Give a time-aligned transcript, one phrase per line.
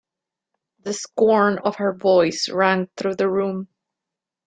[0.79, 3.67] The scorn of her voice rang through the room.